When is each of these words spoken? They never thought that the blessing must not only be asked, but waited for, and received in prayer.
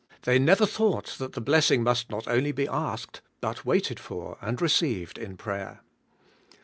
They 0.23 0.39
never 0.39 0.65
thought 0.65 1.15
that 1.19 1.33
the 1.33 1.41
blessing 1.41 1.83
must 1.83 2.09
not 2.09 2.27
only 2.27 2.51
be 2.51 2.67
asked, 2.67 3.21
but 3.39 3.65
waited 3.65 3.99
for, 3.99 4.39
and 4.41 4.59
received 4.59 5.19
in 5.19 5.37
prayer. 5.37 5.81